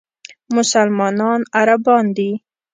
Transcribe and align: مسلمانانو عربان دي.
مسلمانانو 0.55 1.45
عربان 1.57 2.05
دي. 2.17 2.29